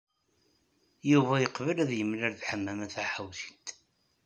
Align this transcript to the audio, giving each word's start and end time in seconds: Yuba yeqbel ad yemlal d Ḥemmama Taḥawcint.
Yuba 1.11 1.35
yeqbel 1.39 1.77
ad 1.83 1.91
yemlal 1.99 2.33
d 2.39 2.41
Ḥemmama 2.49 2.87
Taḥawcint. 2.93 3.67